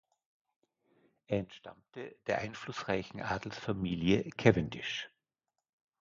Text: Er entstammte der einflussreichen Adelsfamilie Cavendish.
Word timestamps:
Er 1.27 1.37
entstammte 1.37 2.15
der 2.25 2.39
einflussreichen 2.39 3.21
Adelsfamilie 3.21 4.31
Cavendish. 4.31 5.11